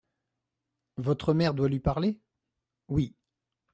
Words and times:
—Votre 0.97 1.35
mère 1.35 1.53
doit 1.53 1.69
lui 1.69 1.79
parler? 1.79 2.19
—Oui. 2.87 3.13